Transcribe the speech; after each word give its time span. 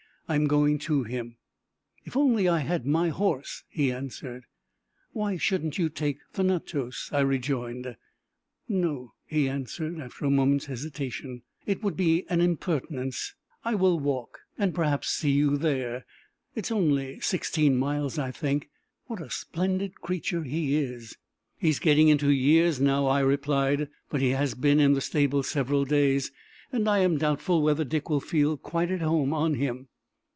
I 0.27 0.35
am 0.35 0.47
going 0.47 0.79
to 0.79 1.03
him." 1.03 1.35
"If 2.05 2.15
only 2.15 2.47
I 2.47 2.59
had 2.59 2.85
my 2.85 3.09
horse!" 3.09 3.65
he 3.67 3.91
answered. 3.91 4.45
"Why 5.11 5.35
shouldn't 5.35 5.77
you 5.77 5.89
take 5.89 6.19
Thanatos?" 6.31 7.09
I 7.11 7.19
rejoined. 7.19 7.97
"No," 8.69 9.11
he 9.25 9.49
answered, 9.49 9.99
after 9.99 10.23
a 10.23 10.29
moment's 10.29 10.67
hesitation. 10.67 11.41
"It 11.65 11.83
would 11.83 11.97
be 11.97 12.25
an 12.29 12.39
impertinence. 12.39 13.35
I 13.65 13.75
will 13.75 13.99
walk, 13.99 14.39
and 14.57 14.73
perhaps 14.73 15.09
see 15.09 15.31
you 15.31 15.57
there. 15.57 16.05
It's 16.55 16.71
only 16.71 17.19
sixteen 17.19 17.75
miles, 17.75 18.17
I 18.17 18.31
think. 18.31 18.69
What 19.07 19.19
a 19.19 19.29
splendid 19.29 19.95
creature 19.99 20.43
he 20.43 20.77
is!" 20.77 21.17
"He's 21.57 21.77
getting 21.79 22.07
into 22.07 22.29
years 22.29 22.79
now," 22.79 23.05
I 23.07 23.19
replied; 23.19 23.89
"but 24.09 24.21
he 24.21 24.29
has 24.29 24.53
been 24.55 24.79
in 24.79 24.93
the 24.93 25.01
stable 25.01 25.43
several 25.43 25.83
days, 25.83 26.31
and 26.71 26.87
I 26.87 26.99
am 26.99 27.17
doubtful 27.17 27.61
whether 27.61 27.83
Dick 27.83 28.09
will 28.09 28.21
feel 28.21 28.55
quite 28.55 28.91
at 28.91 29.01
home 29.01 29.33
on 29.33 29.55
him." 29.55 29.89